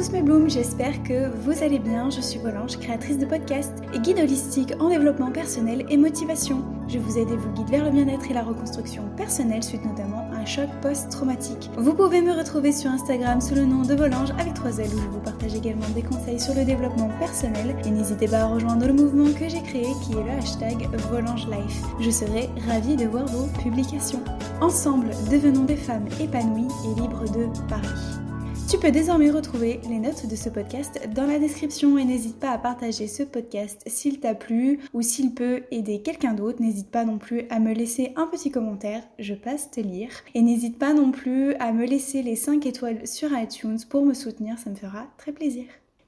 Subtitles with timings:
[0.00, 2.08] tous mes blooms, j'espère que vous allez bien.
[2.08, 6.64] Je suis Volange, créatrice de podcast et guide holistique en développement personnel et motivation.
[6.88, 10.26] Je vous aide et vous guide vers le bien-être et la reconstruction personnelle suite notamment
[10.32, 11.70] à un choc post-traumatique.
[11.76, 14.98] Vous pouvez me retrouver sur Instagram sous le nom de Volange avec trois L où
[14.98, 18.86] je vous partage également des conseils sur le développement personnel et n'hésitez pas à rejoindre
[18.86, 21.82] le mouvement que j'ai créé qui est le hashtag Volange Life.
[22.00, 24.22] Je serai ravie de voir vos publications.
[24.62, 28.29] Ensemble, devenons des femmes épanouies et libres de Paris.
[28.70, 32.52] Tu peux désormais retrouver les notes de ce podcast dans la description et n'hésite pas
[32.52, 36.62] à partager ce podcast s'il t'a plu ou s'il peut aider quelqu'un d'autre.
[36.62, 40.10] N'hésite pas non plus à me laisser un petit commentaire, je passe te lire.
[40.36, 44.14] Et n'hésite pas non plus à me laisser les 5 étoiles sur iTunes pour me
[44.14, 45.64] soutenir, ça me fera très plaisir.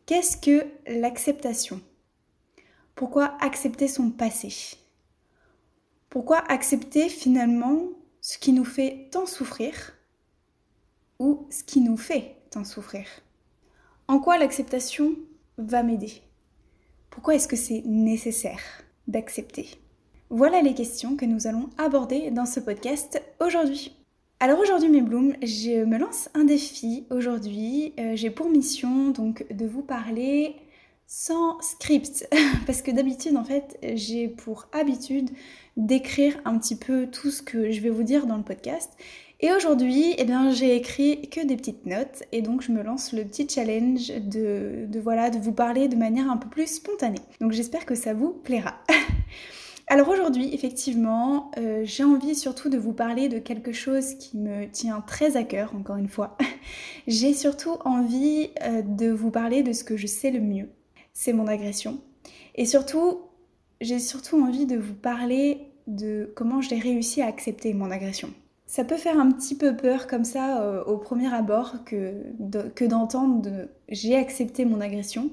[0.07, 1.81] Qu'est-ce que l'acceptation?
[2.95, 4.77] Pourquoi accepter son passé?
[6.09, 7.89] Pourquoi accepter finalement
[8.21, 9.95] ce qui nous fait tant souffrir
[11.19, 13.07] ou ce qui nous fait souffrir.
[14.09, 15.15] En quoi l'acceptation
[15.59, 16.23] va m'aider?
[17.11, 18.61] Pourquoi est-ce que c'est nécessaire
[19.07, 19.69] d'accepter?
[20.31, 23.95] Voilà les questions que nous allons aborder dans ce podcast aujourd'hui.
[24.41, 27.93] Alors aujourd'hui mes blooms, je me lance un défi aujourd'hui.
[27.99, 30.57] Euh, j'ai pour mission donc de vous parler
[31.07, 32.29] sans script.
[32.67, 35.31] Parce que d'habitude en fait j'ai pour habitude
[35.77, 38.91] d'écrire un petit peu tout ce que je vais vous dire dans le podcast
[39.45, 43.13] et aujourd'hui, eh bien, j'ai écrit que des petites notes et donc je me lance
[43.13, 47.19] le petit challenge de, voilà, de vous parler de manière un peu plus spontanée.
[47.41, 48.77] Donc j'espère que ça vous plaira.
[49.89, 54.71] Alors aujourd'hui, effectivement, euh, j'ai envie surtout de vous parler de quelque chose qui me
[54.71, 56.39] tient très à cœur, encore une fois.
[57.09, 60.69] j'ai surtout envie euh, de vous parler de ce que je sais le mieux,
[61.15, 62.01] c'est mon agression.
[62.55, 63.23] Et surtout,
[63.81, 68.33] j'ai surtout envie de vous parler de comment j'ai réussi à accepter mon agression.
[68.73, 72.15] Ça peut faire un petit peu peur comme ça euh, au premier abord que,
[72.87, 75.31] d'entendre de, j'ai accepté mon agression.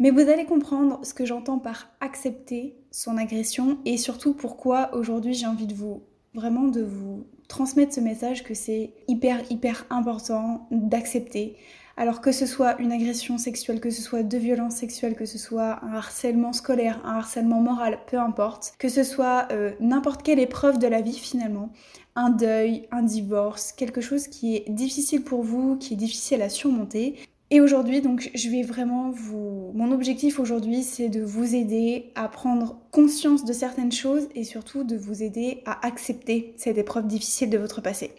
[0.00, 5.34] Mais vous allez comprendre ce que j'entends par accepter son agression et surtout pourquoi aujourd'hui
[5.34, 6.02] j'ai envie de vous
[6.34, 11.58] vraiment de vous transmettre ce message que c'est hyper hyper important d'accepter.
[11.96, 15.36] Alors que ce soit une agression sexuelle, que ce soit de violence sexuelle, que ce
[15.36, 20.38] soit un harcèlement scolaire, un harcèlement moral, peu importe, que ce soit euh, n'importe quelle
[20.38, 21.70] épreuve de la vie finalement,
[22.16, 26.48] un deuil, un divorce, quelque chose qui est difficile pour vous, qui est difficile à
[26.48, 27.16] surmonter.
[27.52, 29.72] Et aujourd'hui, donc, je vais vraiment vous.
[29.74, 34.84] Mon objectif aujourd'hui, c'est de vous aider à prendre conscience de certaines choses et surtout
[34.84, 38.12] de vous aider à accepter cette épreuve difficile de votre passé.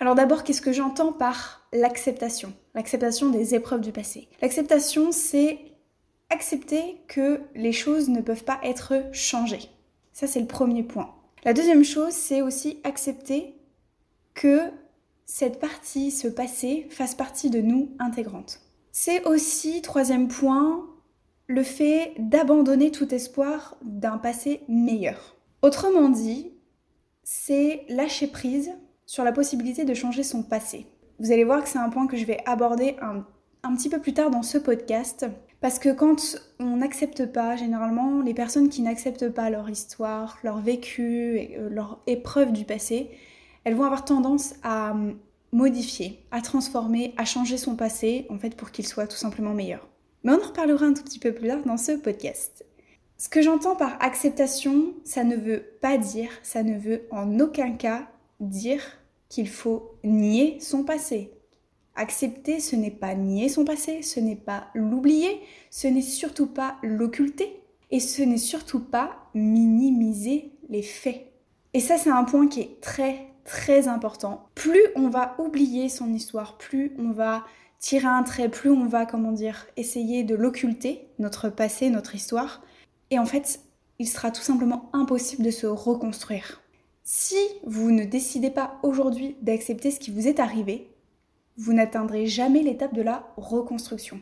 [0.00, 2.52] Alors d'abord, qu'est-ce que j'entends par l'acceptation?
[2.74, 4.28] L'acceptation des épreuves du passé.
[4.42, 5.58] L'acceptation, c'est
[6.30, 9.70] accepter que les choses ne peuvent pas être changées.
[10.12, 11.14] Ça, c'est le premier point.
[11.44, 13.54] La deuxième chose, c'est aussi accepter
[14.34, 14.60] que
[15.24, 18.60] cette partie, ce passé, fasse partie de nous intégrante.
[18.92, 20.86] C'est aussi, troisième point,
[21.46, 25.36] le fait d'abandonner tout espoir d'un passé meilleur.
[25.62, 26.52] Autrement dit,
[27.22, 28.72] c'est lâcher prise
[29.06, 30.86] sur la possibilité de changer son passé.
[31.18, 33.24] Vous allez voir que c'est un point que je vais aborder un,
[33.62, 35.26] un petit peu plus tard dans ce podcast.
[35.60, 40.60] Parce que quand on n'accepte pas, généralement, les personnes qui n'acceptent pas leur histoire, leur
[40.60, 43.10] vécu, euh, leur épreuve du passé,
[43.64, 45.18] elles vont avoir tendance à hum,
[45.52, 49.86] modifier, à transformer, à changer son passé, en fait, pour qu'il soit tout simplement meilleur.
[50.24, 52.64] Mais on en reparlera un tout petit peu plus tard dans ce podcast.
[53.18, 57.72] Ce que j'entends par acceptation, ça ne veut pas dire, ça ne veut en aucun
[57.72, 58.08] cas
[58.40, 58.82] dire
[59.28, 61.32] qu'il faut nier son passé.
[61.96, 65.40] Accepter, ce n'est pas nier son passé, ce n'est pas l'oublier,
[65.70, 71.26] ce n'est surtout pas l'occulter, et ce n'est surtout pas minimiser les faits.
[71.74, 74.48] Et ça, c'est un point qui est très, très important.
[74.54, 77.44] Plus on va oublier son histoire, plus on va
[77.78, 82.62] tirer un trait, plus on va, comment dire, essayer de l'occulter, notre passé, notre histoire,
[83.10, 83.60] et en fait,
[83.98, 86.62] il sera tout simplement impossible de se reconstruire.
[87.02, 90.89] Si vous ne décidez pas aujourd'hui d'accepter ce qui vous est arrivé,
[91.56, 94.20] vous n'atteindrez jamais l'étape de la reconstruction.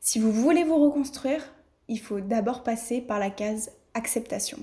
[0.00, 1.54] Si vous voulez vous reconstruire,
[1.88, 4.58] il faut d'abord passer par la case acceptation.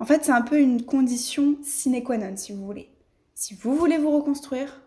[0.00, 2.90] En fait, c'est un peu une condition sine qua non, si vous voulez.
[3.34, 4.82] Si vous voulez vous reconstruire,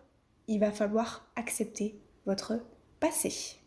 [0.48, 2.60] il va falloir accepter votre
[3.00, 3.58] passé.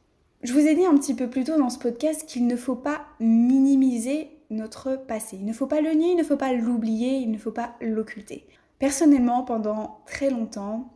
[0.44, 2.76] Je vous ai dit un petit peu plus tôt dans ce podcast qu'il ne faut
[2.76, 5.38] pas minimiser notre passé.
[5.38, 7.76] Il ne faut pas le nier, il ne faut pas l'oublier, il ne faut pas
[7.82, 8.46] l'occulter.
[8.80, 10.94] Personnellement, pendant très longtemps,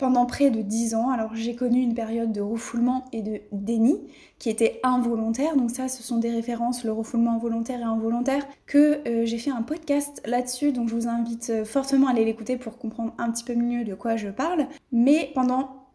[0.00, 1.10] pendant près de 10 ans.
[1.10, 4.00] Alors j'ai connu une période de refoulement et de déni
[4.38, 5.56] qui était involontaire.
[5.56, 9.50] Donc ça, ce sont des références, le refoulement volontaire et involontaire, que euh, j'ai fait
[9.50, 10.72] un podcast là-dessus.
[10.72, 13.84] Donc je vous invite euh, fortement à aller l'écouter pour comprendre un petit peu mieux
[13.84, 14.66] de quoi je parle.
[14.90, 15.86] Mais pendant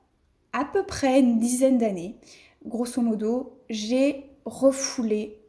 [0.54, 2.16] à peu près une dizaine d'années,
[2.64, 5.40] grosso modo, j'ai refoulé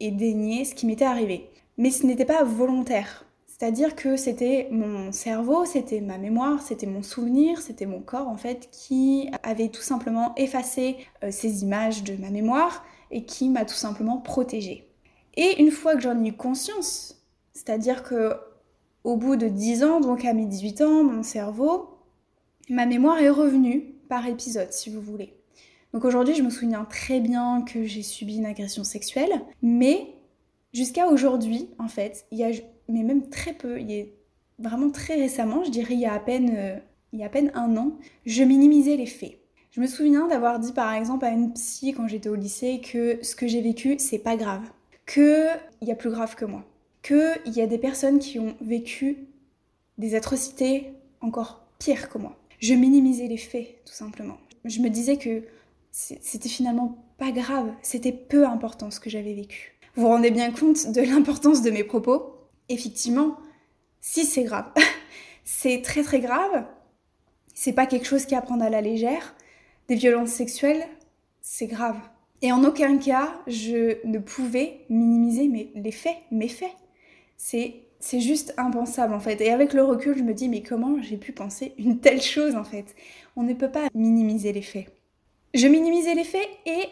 [0.00, 1.48] et dénié ce qui m'était arrivé.
[1.78, 3.23] Mais ce n'était pas volontaire.
[3.56, 8.36] C'est-à-dire que c'était mon cerveau, c'était ma mémoire, c'était mon souvenir, c'était mon corps en
[8.36, 13.64] fait qui avait tout simplement effacé euh, ces images de ma mémoire et qui m'a
[13.64, 14.88] tout simplement protégée.
[15.36, 18.32] Et une fois que j'en ai eu conscience, c'est-à-dire que
[19.04, 21.96] au bout de 10 ans, donc à mes 18 ans, mon cerveau,
[22.68, 25.32] ma mémoire est revenue par épisode, si vous voulez.
[25.92, 30.08] Donc aujourd'hui, je me souviens très bien que j'ai subi une agression sexuelle, mais
[30.72, 32.50] jusqu'à aujourd'hui, en fait, il y a,
[32.88, 34.04] mais même très peu, il y a
[34.58, 36.76] vraiment très récemment, je dirais il y a à peine, euh,
[37.12, 37.92] il y a à peine un an,
[38.26, 39.38] je minimisais les faits.
[39.70, 43.18] Je me souviens d'avoir dit par exemple à une psy quand j'étais au lycée que
[43.22, 44.62] ce que j'ai vécu, c'est pas grave,
[45.06, 45.48] que
[45.80, 46.64] il y a plus grave que moi
[47.04, 49.28] qu'il y a des personnes qui ont vécu
[49.98, 52.36] des atrocités encore pires que moi.
[52.58, 54.38] Je minimisais les faits, tout simplement.
[54.64, 55.42] Je me disais que
[55.90, 59.74] c'était finalement pas grave, c'était peu important ce que j'avais vécu.
[59.94, 62.34] Vous vous rendez bien compte de l'importance de mes propos?
[62.68, 63.36] Effectivement,
[64.00, 64.72] si c'est grave.
[65.44, 66.66] c'est très très grave.
[67.54, 69.34] C'est pas quelque chose qui à prendre à la légère.
[69.88, 70.86] Des violences sexuelles,
[71.40, 71.98] c'est grave.
[72.42, 76.74] Et en aucun cas, je ne pouvais minimiser les faits, mes faits
[77.36, 79.40] c'est c'est juste impensable en fait.
[79.40, 82.54] Et avec le recul, je me dis mais comment j'ai pu penser une telle chose
[82.54, 82.94] en fait?
[83.36, 84.86] On ne peut pas minimiser les faits.
[85.54, 86.88] Je minimisais les faits et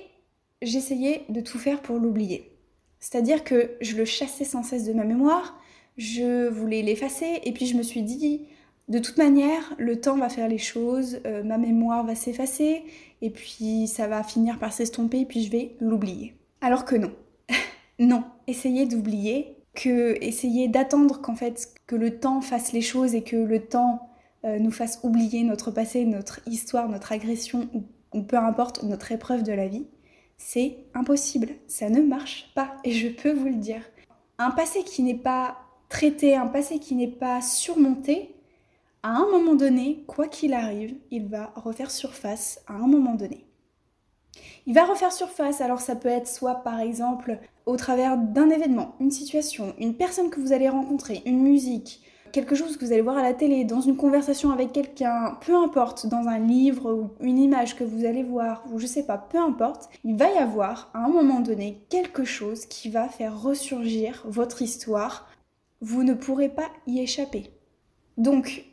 [0.63, 2.52] j'essayais de tout faire pour l'oublier.
[3.03, 5.61] C'est-à-dire que je le chassais sans cesse de ma mémoire,
[5.99, 8.47] je voulais l'effacer et puis je me suis dit
[8.89, 12.85] de toute manière, le temps va faire les choses, euh, ma mémoire va s'effacer
[13.21, 16.35] et puis ça va finir par s'estomper et puis je vais l'oublier.
[16.61, 17.13] Alors que non.
[17.99, 23.23] non, essayez d'oublier que essayer d'attendre qu'en fait que le temps fasse les choses et
[23.23, 24.11] que le temps
[24.45, 29.43] euh, nous fasse oublier notre passé, notre histoire, notre agression ou, peu importe notre épreuve
[29.43, 29.87] de la vie,
[30.45, 33.83] c'est impossible, ça ne marche pas et je peux vous le dire.
[34.39, 35.57] Un passé qui n'est pas
[35.89, 38.35] traité, un passé qui n'est pas surmonté,
[39.03, 43.47] à un moment donné, quoi qu'il arrive, il va refaire surface à un moment donné.
[44.67, 48.95] Il va refaire surface, alors ça peut être soit par exemple au travers d'un événement,
[49.01, 53.03] une situation, une personne que vous allez rencontrer, une musique, quelque chose que vous allez
[53.03, 57.11] voir à la télé, dans une conversation avec quelqu'un, peu importe, dans un livre ou
[57.21, 60.39] une image que vous allez voir, ou je sais pas, peu importe, il va y
[60.39, 65.29] avoir à un moment donné quelque chose qui va faire ressurgir votre histoire.
[65.81, 67.53] Vous ne pourrez pas y échapper.
[68.17, 68.65] Donc,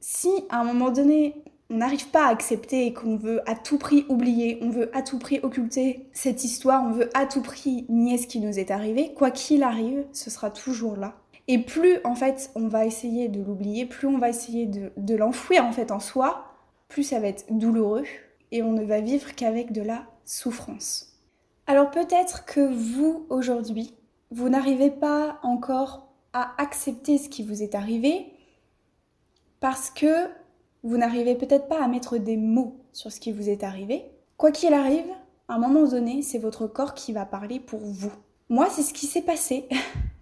[0.00, 1.34] si à un moment donné
[1.70, 5.18] on n'arrive pas à accepter qu'on veut à tout prix oublier, on veut à tout
[5.18, 9.14] prix occulter cette histoire, on veut à tout prix nier ce qui nous est arrivé,
[9.14, 11.14] quoi qu'il arrive, ce sera toujours là.
[11.52, 15.64] Et plus en fait on va essayer de l'oublier, plus on va essayer de, l'enfouir
[15.64, 16.44] en fait en soi,
[16.86, 18.04] plus ça va être douloureux
[18.52, 21.18] et on ne va vivre qu'avec de la souffrance.
[21.66, 23.96] Alors peut-être que vous aujourd'hui,
[24.30, 28.32] vous n'arrivez pas encore à accepter ce qui vous est arrivé
[29.58, 30.28] parce que
[30.84, 34.04] vous n'arrivez peut-être pas à mettre des mots sur ce qui vous est arrivé.
[34.36, 35.10] Quoi qu'il arrive,
[35.48, 38.12] à un moment donné, c'est votre corps qui va parler pour vous.
[38.48, 39.68] Moi, c'est ce qui s'est passé.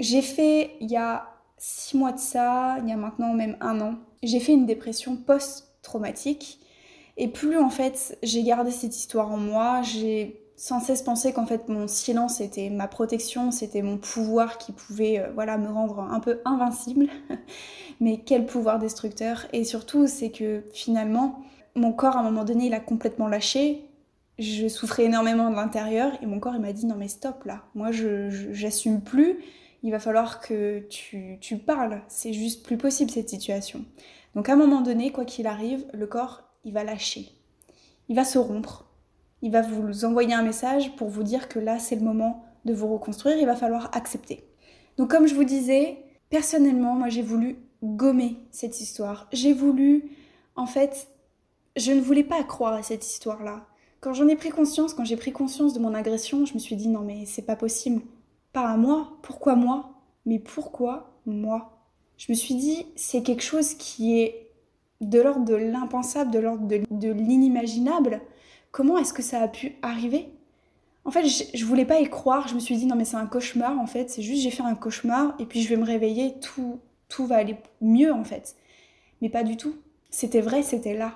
[0.00, 3.80] j'ai fait, il y a six mois de ça, il y a maintenant même un
[3.80, 6.60] an, j'ai fait une dépression post-traumatique.
[7.16, 11.46] Et plus en fait j'ai gardé cette histoire en moi, j'ai sans cesse pensé qu'en
[11.46, 16.00] fait mon silence était ma protection, c'était mon pouvoir qui pouvait euh, voilà me rendre
[16.00, 17.06] un peu invincible.
[18.00, 21.40] Mais quel pouvoir destructeur Et surtout c'est que finalement
[21.74, 23.84] mon corps à un moment donné il a complètement lâché.
[24.38, 27.62] Je souffrais énormément de l'intérieur et mon corps il m'a dit non mais stop là,
[27.74, 29.38] moi je j'assume plus.
[29.84, 33.84] Il va falloir que tu, parles, c'est juste plus possible cette situation.
[34.34, 37.28] Donc à un moment donné, quoi qu'il arrive, le corps il va lâcher,
[38.08, 38.86] il va se rompre,
[39.42, 42.72] il va vous envoyer un message pour vous dire que là, c'est le moment de
[42.72, 44.48] vous reconstruire, il va falloir accepter.
[44.96, 45.98] Donc comme je vous disais,
[46.30, 49.28] personnellement, moi j'ai voulu gommer cette histoire.
[49.34, 50.10] J'ai voulu,
[50.56, 51.08] en fait,
[51.76, 53.66] je ne voulais pas croire à cette histoire-là.
[54.00, 56.76] Quand j'en ai pris conscience, quand j'ai pris conscience de mon agression, je me suis
[56.76, 58.00] dit non mais c'est pas possible.
[58.54, 59.92] Pas à moi, pourquoi moi?
[60.24, 61.86] Mais pourquoi moi?
[62.16, 64.50] Je me suis dit c'est quelque chose qui est
[65.02, 68.22] de l'ordre de l'impensable, de l'ordre de l'inimaginable
[68.74, 70.28] comment est-ce que ça a pu arriver?
[71.04, 72.48] En fait, je, voulais pas y croire.
[72.48, 74.10] Je me suis dit non mais c'est un cauchemar en fait.
[74.10, 77.36] C'est juste j'ai fait un cauchemar et puis je vais me réveiller, tout tout va
[77.36, 78.56] aller mieux en fait.
[79.22, 79.76] Mais pas du tout.
[80.10, 81.14] C'était vrai, c'était là.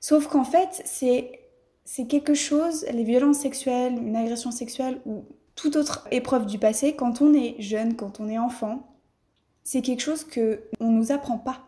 [0.00, 1.40] Sauf qu'en fait, c'est
[1.84, 5.24] c'est quelque chose, les violences sexuelles, une agression sexuelle ou
[5.56, 8.86] toute autre épreuve du passé, quand on est jeune, quand on est enfant,
[9.64, 11.66] c'est quelque chose que on nous apprend pas.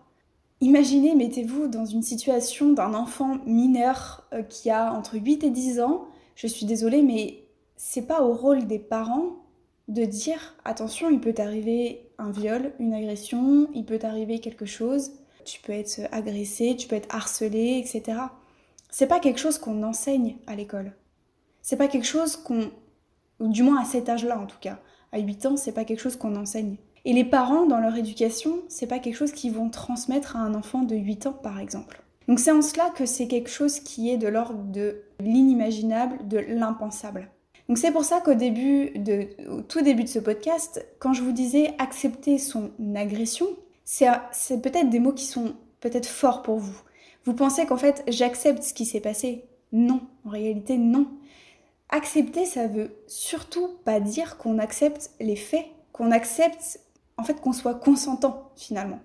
[0.61, 5.81] Imaginez, mettez-vous dans une situation d'un enfant mineur euh, qui a entre 8 et 10
[5.81, 6.07] ans.
[6.37, 7.45] Je suis désolée, mais
[7.77, 9.37] c'est pas au rôle des parents
[9.89, 15.13] de dire attention, il peut t'arriver un viol, une agression, il peut t'arriver quelque chose,
[15.45, 18.19] tu peux être agressé, tu peux être harcelé, etc.
[18.91, 20.93] C'est pas quelque chose qu'on enseigne à l'école.
[21.63, 22.71] C'est pas quelque chose qu'on.
[23.41, 24.79] Du moins à cet âge-là en tout cas.
[25.13, 26.77] À 8 ans, c'est pas quelque chose qu'on enseigne.
[27.05, 30.55] Et les parents, dans leur éducation, c'est pas quelque chose qu'ils vont transmettre à un
[30.55, 32.03] enfant de 8 ans, par exemple.
[32.27, 36.39] Donc c'est en cela que c'est quelque chose qui est de l'ordre de l'inimaginable, de
[36.39, 37.31] l'impensable.
[37.69, 41.23] Donc c'est pour ça qu'au début, de, au tout début de ce podcast, quand je
[41.23, 43.47] vous disais accepter son agression,
[43.85, 46.79] c'est peut-être des mots qui sont peut-être forts pour vous.
[47.25, 49.45] Vous pensez qu'en fait j'accepte ce qui s'est passé?
[49.73, 51.09] Non, en réalité non.
[51.91, 56.81] Accepter, ça veut surtout pas dire qu'on accepte les faits, qu'on accepte
[57.17, 59.01] en fait qu'on soit consentant finalement.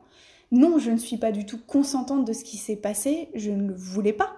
[0.51, 3.69] Non, je ne suis pas du tout consentante de ce qui s'est passé, je ne
[3.69, 4.33] le voulais pas.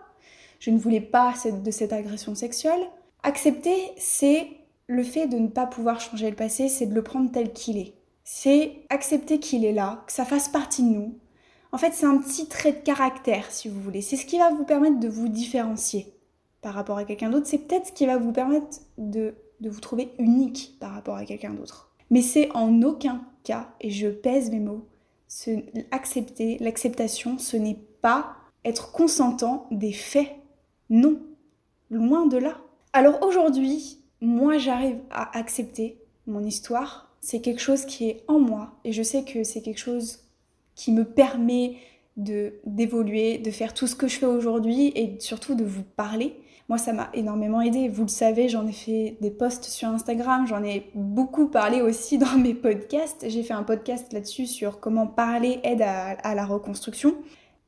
[0.60, 2.80] Je ne voulais pas de cette agression sexuelle.
[3.24, 4.48] Accepter, c'est
[4.88, 7.78] le fait de ne pas pouvoir changer le passé, c'est de le prendre tel qu'il
[7.78, 7.96] est.
[8.24, 11.20] C'est accepter qu'il est là, que ça fasse partie de nous.
[11.72, 14.02] En fait, c'est un petit trait de caractère, si vous voulez.
[14.02, 16.15] C'est ce qui va vous permettre de vous différencier
[16.66, 17.46] par rapport à quelqu'un d'autre.
[17.46, 21.24] C'est peut-être ce qui va vous permettre de, de vous trouver unique par rapport à
[21.24, 21.92] quelqu'un d'autre.
[22.10, 24.88] Mais c'est en aucun cas, et je pèse mes mots,
[25.92, 30.32] accepter, l'acceptation, ce n'est pas être consentant des faits.
[30.90, 31.20] Non,
[31.92, 32.58] loin de là.
[32.94, 37.16] Alors aujourd'hui, moi j'arrive à accepter mon histoire.
[37.22, 40.22] C'est quelque chose qui est en moi et je sais que c'est quelque chose
[40.74, 41.76] qui me permet
[42.18, 46.40] de d'évoluer, de faire tout ce que je fais aujourd'hui et surtout de vous parler.
[46.68, 47.90] Moi, ça m'a énormément aidé.
[47.90, 52.18] Vous le savez, j'en ai fait des posts sur Instagram, j'en ai beaucoup parlé aussi
[52.20, 53.30] dans mes podcasts.
[53.30, 57.16] J'ai fait un podcast là-dessus sur comment parler aide à, la reconstruction.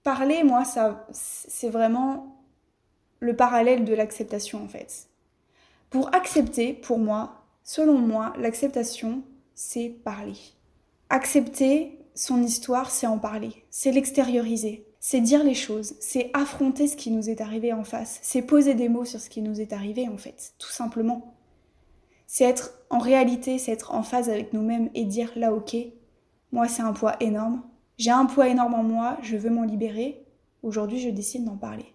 [0.04, 2.44] Parler, moi, ça, c'est vraiment
[3.20, 5.08] le parallèle de l'acceptation en fait.
[5.90, 9.24] Pour accepter, pour moi, selon moi, l'acceptation,
[9.54, 10.38] c'est parler.
[11.10, 16.98] Accepter son histoire, c'est en parler, c'est l'extérioriser, c'est dire les choses, c'est affronter ce
[16.98, 19.72] qui nous est arrivé en face, c'est poser des mots sur ce qui nous est
[19.72, 21.34] arrivé en fait, tout simplement.
[22.26, 25.78] C'est être en réalité, c'est être en phase avec nous-mêmes et dire là ok,
[26.52, 27.64] moi c'est un poids énorme,
[27.98, 30.26] j'ai un poids énorme en moi, je veux m'en libérer,
[30.62, 31.86] aujourd'hui je décide d'en parler.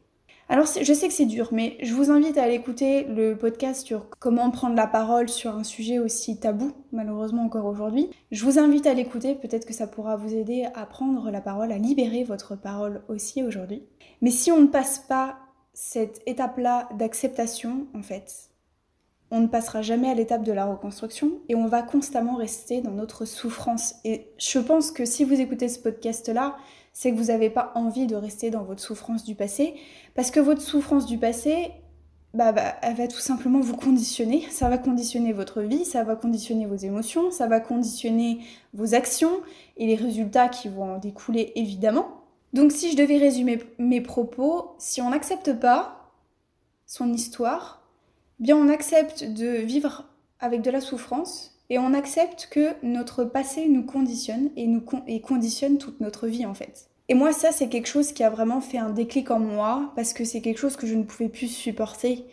[0.52, 3.86] Alors je sais que c'est dur, mais je vous invite à aller écouter le podcast
[3.86, 8.10] sur comment prendre la parole sur un sujet aussi tabou, malheureusement encore aujourd'hui.
[8.30, 11.72] Je vous invite à l'écouter, peut-être que ça pourra vous aider à prendre la parole,
[11.72, 13.82] à libérer votre parole aussi aujourd'hui.
[14.20, 15.38] Mais si on ne passe pas
[15.72, 18.50] cette étape-là d'acceptation, en fait,
[19.30, 22.90] on ne passera jamais à l'étape de la reconstruction et on va constamment rester dans
[22.90, 23.94] notre souffrance.
[24.04, 26.58] Et je pense que si vous écoutez ce podcast-là,
[26.92, 29.74] c'est que vous n'avez pas envie de rester dans votre souffrance du passé,
[30.14, 31.70] parce que votre souffrance du passé,
[32.34, 36.16] bah, bah, elle va tout simplement vous conditionner, ça va conditionner votre vie, ça va
[36.16, 38.40] conditionner vos émotions, ça va conditionner
[38.72, 39.40] vos actions
[39.76, 42.22] et les résultats qui vont en découler évidemment.
[42.52, 46.10] Donc si je devais résumer mes propos, si on n'accepte pas
[46.86, 47.82] son histoire,
[48.38, 50.04] bien on accepte de vivre
[50.40, 56.00] avec de la souffrance et on accepte que notre passé nous conditionne et, conditionne toute
[56.02, 56.90] notre vie en fait.
[57.08, 60.12] Et moi ça c'est quelque chose qui a vraiment fait un déclic en moi parce
[60.12, 62.26] que c'est quelque chose que je ne pouvais plus supporter,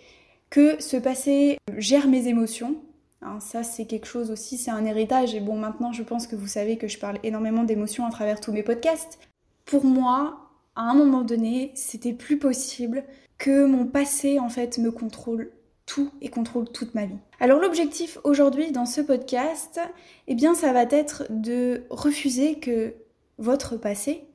[0.49, 2.75] que ce passé gère mes émotions.
[3.21, 6.35] Hein, ça c'est quelque chose aussi, c'est un héritage et bon maintenant je pense que
[6.35, 9.19] vous savez que je parle énormément d'émotions à travers tous mes podcasts.
[9.63, 13.05] Pour moi, à un moment donné, c'était plus possible
[13.37, 15.49] que mon passé en fait me contrôle
[15.89, 17.17] tout et contrôle toute ma vie.
[17.39, 19.79] Alors l'objectif aujourd'hui dans ce podcast,
[20.27, 22.93] eh bien ça va être de refuser que
[23.39, 24.27] votre passé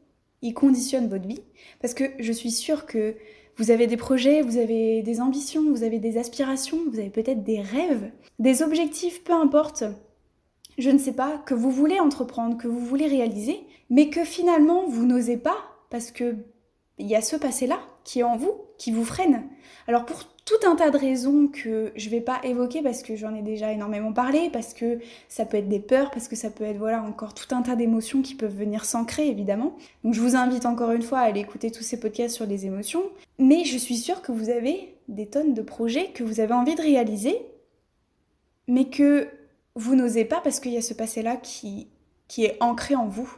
[0.42, 1.42] il conditionne votre vie
[1.80, 3.14] parce que je suis sûre que
[3.56, 7.44] vous avez des projets, vous avez des ambitions, vous avez des aspirations, vous avez peut-être
[7.44, 9.84] des rêves, des objectifs, peu importe.
[10.76, 14.88] Je ne sais pas que vous voulez entreprendre, que vous voulez réaliser, mais que finalement
[14.88, 15.56] vous n'osez pas
[15.88, 16.34] parce que
[16.98, 19.44] il y a ce passé-là qui est en vous, qui vous freine.
[19.86, 23.34] Alors pour tout un tas de raisons que je vais pas évoquer parce que j'en
[23.34, 24.98] ai déjà énormément parlé, parce que
[25.28, 27.76] ça peut être des peurs, parce que ça peut être voilà encore tout un tas
[27.76, 29.76] d'émotions qui peuvent venir s'ancrer évidemment.
[30.02, 32.66] Donc je vous invite encore une fois à aller écouter tous ces podcasts sur les
[32.66, 33.04] émotions,
[33.38, 36.74] mais je suis sûre que vous avez des tonnes de projets que vous avez envie
[36.74, 37.38] de réaliser,
[38.68, 39.28] mais que
[39.76, 41.88] vous n'osez pas parce qu'il y a ce passé-là qui,
[42.28, 43.32] qui est ancré en vous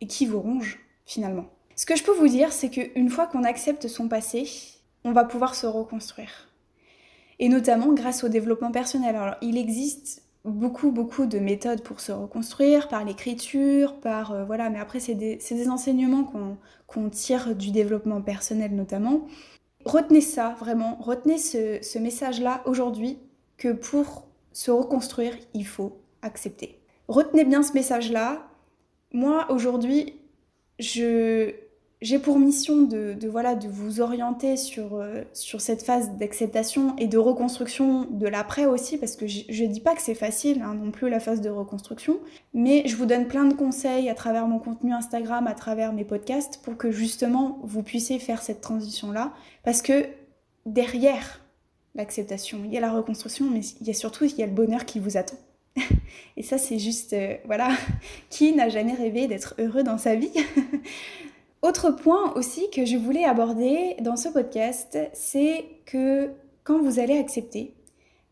[0.00, 1.46] et qui vous ronge finalement.
[1.76, 4.46] Ce que je peux vous dire, c'est qu'une fois qu'on accepte son passé,
[5.04, 6.48] on va pouvoir se reconstruire.
[7.38, 9.16] Et notamment grâce au développement personnel.
[9.16, 14.32] Alors, il existe beaucoup, beaucoup de méthodes pour se reconstruire, par l'écriture, par...
[14.32, 16.24] Euh, voilà, mais après, c'est des, enseignements
[16.86, 19.26] qu'on tire du développement personnel notamment.
[19.84, 23.18] Retenez ça, vraiment, retenez ce message-là aujourd'hui,
[23.56, 26.80] que pour se reconstruire, il faut accepter.
[27.08, 28.46] Retenez bien ce message-là.
[29.12, 30.20] Moi, aujourd'hui,
[30.78, 31.54] je
[32.02, 37.06] j'ai pour mission de, voilà, de vous orienter sur, euh, sur cette phase d'acceptation et
[37.06, 40.74] de reconstruction de l'après aussi, parce que je ne dis pas que c'est facile hein,
[40.74, 42.18] non plus la phase de reconstruction,
[42.54, 46.04] mais je vous donne plein de conseils à travers mon contenu Instagram, à travers mes
[46.04, 50.06] podcasts, pour que justement vous puissiez faire cette transition-là, parce que
[50.64, 51.42] derrière
[51.94, 54.52] l'acceptation, il y a la reconstruction, mais il y a surtout il y a le
[54.52, 55.36] bonheur qui vous attend.
[56.36, 57.70] Et ça, c'est juste, euh, voilà,
[58.30, 60.32] qui n'a jamais rêvé d'être heureux dans sa vie?
[61.62, 66.30] Autre point aussi que je voulais aborder dans ce podcast, c'est que
[66.64, 67.74] quand vous allez accepter,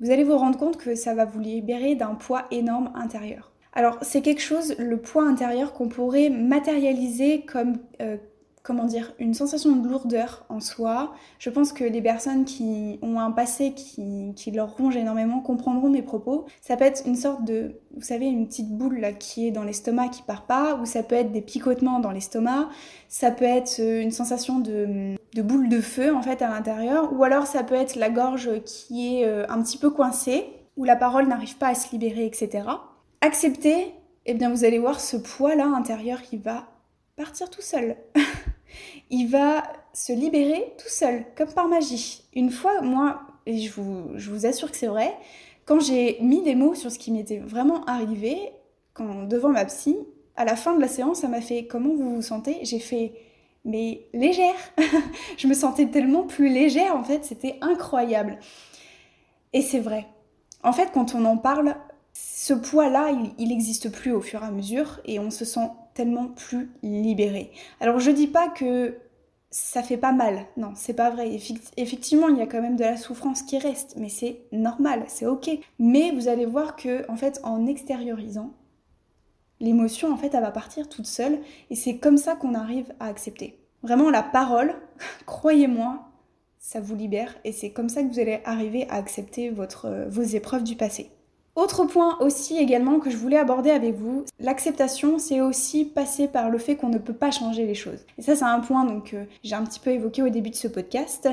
[0.01, 3.53] vous allez vous rendre compte que ça va vous libérer d'un poids énorme intérieur.
[3.75, 8.17] Alors c'est quelque chose, le poids intérieur, qu'on pourrait matérialiser comme euh,
[8.63, 11.15] comment dire, une sensation de lourdeur en soi.
[11.39, 16.03] Je pense que les personnes qui ont un passé qui, leur ronge énormément comprendront mes
[16.03, 16.47] propos.
[16.61, 20.09] Ça peut être une sorte de, vous savez, une petite boule qui est dans l'estomac
[20.09, 22.69] qui part pas, ou ça peut être des picotements dans l'estomac,
[23.09, 27.23] ça peut être euh, une sensation de, boule de feu en fait à l'intérieur, ou
[27.25, 30.45] alors ça peut être la gorge qui est euh, un petit peu coincée,
[30.77, 32.65] où la parole n'arrive pas à se libérer, etc.
[33.21, 33.93] Accepter,
[34.27, 36.67] eh bien vous allez voir ce poids là intérieur qui va
[37.17, 37.97] partir tout seul.
[39.11, 39.63] il va
[39.93, 42.23] se libérer tout seul, comme par magie.
[42.35, 45.17] Une fois, moi, et je vous, assure que c'est vrai,
[45.65, 48.53] quand j'ai mis des mots sur ce qui m'était vraiment arrivé,
[48.95, 49.97] quand devant ma psy,
[50.37, 52.59] à la fin de la séance, ça m'a fait comment vous vous sentez?
[52.63, 53.13] J'ai fait
[53.65, 54.55] mais légère.
[55.37, 58.39] je me sentais tellement plus légère en fait, c'était incroyable.
[59.53, 60.07] Et c'est vrai.
[60.63, 61.77] En fait, quand on en parle,
[62.41, 66.29] ce poids-là, il n'existe plus au fur et à mesure et on se sent tellement
[66.29, 67.53] plus libéré.
[67.81, 68.97] Alors je dis pas que
[69.51, 71.39] ça fait pas mal, non, c'est pas vrai.
[71.77, 75.27] Effectivement, il y a quand même de la souffrance qui reste, mais c'est normal, c'est
[75.27, 75.51] ok.
[75.79, 78.53] Mais vous allez voir que, en fait, en extériorisant,
[79.61, 83.07] l'émotion, en fait, elle va partir toute seule, et c'est comme ça qu'on arrive à
[83.07, 83.59] accepter.
[83.83, 84.75] Vraiment, la parole,
[85.27, 86.09] croyez-moi,
[86.59, 90.23] ça vous libère, et c'est comme ça que vous allez arriver à accepter votre, vos
[90.23, 91.11] épreuves du passé.
[91.59, 96.51] Autre point aussi également que je voulais aborder avec vous, l'acceptation, c'est aussi passer par
[96.51, 98.07] le fait qu'on ne peut pas changer les choses.
[98.17, 100.55] Et ça, c'est un point donc euh, j'ai un petit peu évoqué au début de
[100.55, 101.29] ce podcast.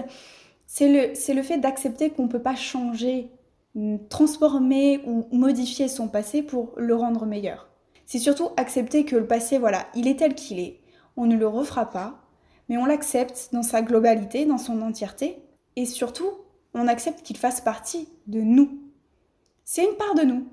[0.65, 3.29] C'est le, le fait d'accepter qu'on ne peut pas changer,
[4.09, 7.69] transformer ou modifier son passé pour le rendre meilleur.
[8.07, 10.79] C'est surtout accepter que le passé, voilà, il est tel qu'il est.
[11.17, 12.15] On ne le refera pas,
[12.67, 15.37] mais on l'accepte dans sa globalité, dans son entièreté.
[15.75, 16.31] Et surtout,
[16.73, 18.84] on accepte qu'il fasse partie de nous,
[19.65, 20.47] c'est une part de nous.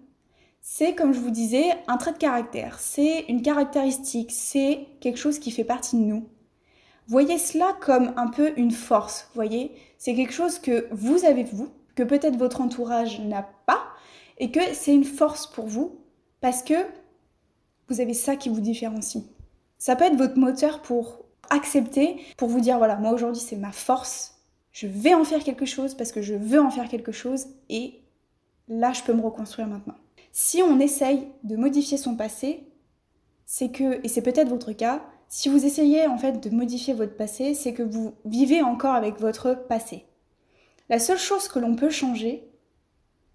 [0.62, 5.38] C'est, comme je vous disais, un trait de caractère, c'est une caractéristique, c'est quelque chose
[5.38, 6.28] qui fait partie de nous.
[7.08, 9.72] Voyez cela comme un peu une force, voyez?
[9.98, 13.82] C'est quelque chose que vous avez vous, que peut-être votre entourage n'a pas,
[14.38, 15.98] et que c'est une force pour vous,
[16.40, 16.74] parce que
[17.88, 19.24] vous avez ça qui vous différencie.
[19.78, 23.72] Ça peut être votre moteur pour accepter, pour vous dire, voilà, moi aujourd'hui c'est ma
[23.72, 27.46] force, je vais en faire quelque chose parce que je veux en faire quelque chose,
[27.68, 28.01] et
[28.72, 29.96] là je peux me reconstruire maintenant.
[30.32, 32.66] Si on essaye de modifier son passé,
[33.44, 37.16] c'est que, et c'est peut-être votre cas, si vous essayez en fait de modifier votre
[37.16, 40.06] passé, c'est que vous vivez encore avec votre passé.
[40.88, 42.50] La seule chose que l'on peut changer,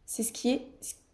[0.05, 0.67] c'est ce qui est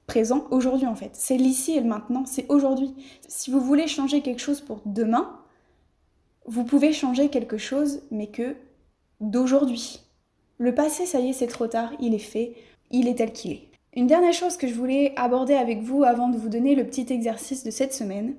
[0.08, 1.12] présent aujourd'hui en fait.
[1.14, 2.94] C'est l'ici et le maintenant, c'est aujourd'hui.
[3.28, 5.40] Si vous voulez changer quelque chose pour demain,
[6.46, 8.56] vous pouvez changer quelque chose, mais que
[9.20, 10.02] d'aujourd'hui.
[10.58, 12.56] Le passé, ça y est, c'est trop tard, il est fait,
[12.92, 13.73] il est tel qu'il est.
[13.96, 17.06] Une dernière chose que je voulais aborder avec vous avant de vous donner le petit
[17.14, 18.34] exercice de cette semaine,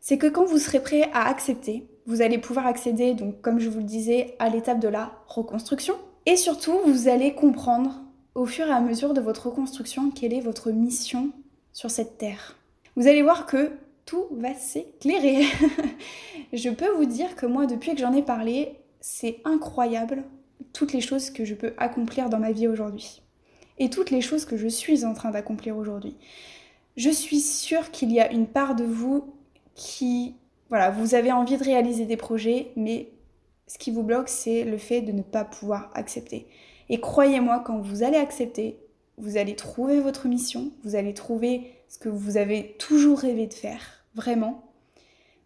[0.00, 3.68] c'est que quand vous serez prêt à accepter, vous allez pouvoir accéder, donc comme je
[3.68, 5.94] vous le disais, à l'étape de la reconstruction.
[6.26, 8.02] Et surtout, vous allez comprendre
[8.36, 11.32] au fur et à mesure de votre reconstruction quelle est votre mission
[11.72, 12.56] sur cette terre.
[12.94, 13.72] Vous allez voir que
[14.06, 15.42] tout va s'éclairer.
[16.52, 20.22] je peux vous dire que moi, depuis que j'en ai parlé, c'est incroyable
[20.72, 23.22] toutes les choses que je peux accomplir dans ma vie aujourd'hui
[23.80, 26.16] et toutes les choses que je suis en train d'accomplir aujourd'hui.
[26.96, 29.34] Je suis sûre qu'il y a une part de vous
[29.74, 30.36] qui,
[30.68, 33.08] voilà, vous avez envie de réaliser des projets, mais
[33.66, 36.46] ce qui vous bloque, c'est le fait de ne pas pouvoir accepter.
[36.90, 38.78] Et croyez-moi, quand vous allez accepter,
[39.16, 43.54] vous allez trouver votre mission, vous allez trouver ce que vous avez toujours rêvé de
[43.54, 44.72] faire, vraiment.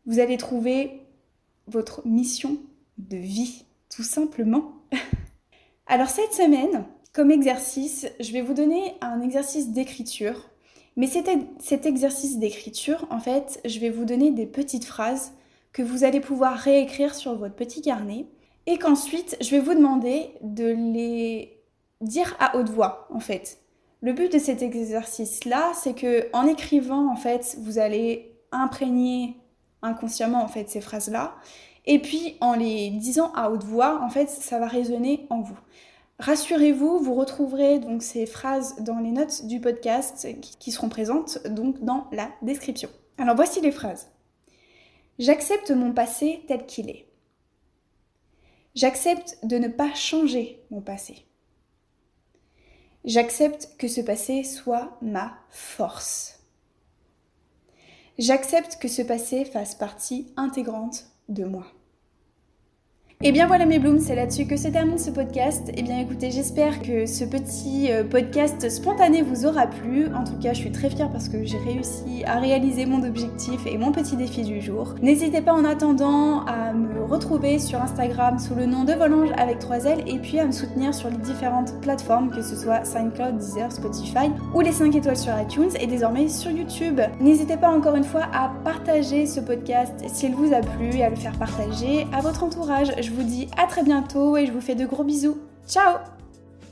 [0.06, 1.02] Vous allez trouver
[1.68, 2.58] votre mission
[2.98, 4.72] de vie, tout simplement.
[5.86, 10.50] Alors cette semaine, comme exercice, je vais vous donner un exercice d'écriture
[10.96, 15.32] Mais cet exercice d'écriture, en fait, je vais vous donner des petites phrases
[15.72, 18.26] que vous allez pouvoir réécrire sur votre petit carnet
[18.66, 21.56] et qu'ensuite je vais vous demander de les
[22.00, 23.58] dire à haute voix en fait.
[24.00, 29.36] Le but de cet exercice là, c'est que en écrivant en fait, vous allez imprégner
[29.82, 31.34] inconsciemment en fait ces phrases là
[31.86, 35.58] et puis en les disant à haute voix, en fait, ça va résonner en vous.
[36.24, 40.26] Rassurez-vous, vous retrouverez donc ces phrases dans les notes du podcast
[40.58, 42.88] qui seront présentes donc dans la description.
[43.18, 44.10] Alors voici les phrases.
[45.18, 47.06] J'accepte mon passé tel qu'il est.
[48.74, 51.26] J'accepte de ne pas changer mon passé.
[53.04, 56.40] J'accepte que ce passé soit ma force.
[58.18, 61.66] J'accepte que ce passé fasse partie intégrante de moi.
[63.24, 65.70] Et eh bien voilà mes blooms, c'est là-dessus que se termine ce podcast.
[65.70, 70.08] Et eh bien écoutez, j'espère que ce petit euh, podcast spontané vous aura plu.
[70.14, 73.64] En tout cas, je suis très fière parce que j'ai réussi à réaliser mon objectif
[73.64, 74.94] et mon petit défi du jour.
[75.00, 79.58] N'hésitez pas en attendant à me retrouver sur Instagram sous le nom de Volange avec
[79.58, 83.38] 3 L et puis à me soutenir sur les différentes plateformes, que ce soit SoundCloud,
[83.38, 87.00] Deezer, Spotify ou les 5 étoiles sur iTunes et désormais sur YouTube.
[87.22, 91.08] N'hésitez pas encore une fois à partager ce podcast s'il vous a plu et à
[91.08, 92.92] le faire partager à votre entourage.
[93.14, 95.38] Vous dis à très bientôt et je vous fais de gros bisous.
[95.66, 95.98] Ciao